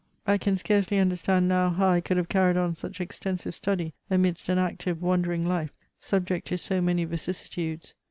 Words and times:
I 0.25 0.39
can 0.39 0.55
scarcely 0.57 0.97
under 0.97 1.15
stand 1.15 1.47
now 1.47 1.69
how 1.69 1.89
I 1.89 2.01
could 2.01 2.17
have 2.17 2.27
carried 2.27 2.57
on 2.57 2.73
such 2.73 2.99
extensive 2.99 3.53
study 3.53 3.93
amidst 4.09 4.49
an 4.49 4.57
active 4.57 4.99
wandering 4.99 5.47
life, 5.47 5.77
subject 5.99 6.47
to 6.47 6.57
so 6.57 6.81
many 6.81 7.05
vicissitudes. 7.05 7.93